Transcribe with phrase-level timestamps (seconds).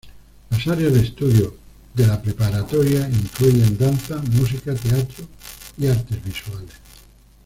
[0.49, 1.55] Las áreas de estudio
[1.93, 5.27] de la preparatoria incluyen danza, música, teatro
[5.77, 6.73] y artes visuales.